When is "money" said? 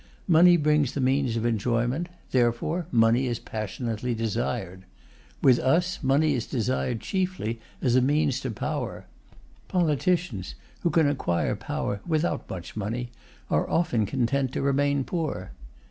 0.27-0.57, 2.91-3.27, 6.01-6.33, 12.75-13.09